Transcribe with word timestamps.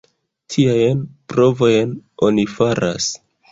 Tiajn 0.53 1.03
provojn 1.35 1.93
oni 2.31 2.49
faras. 2.57 3.15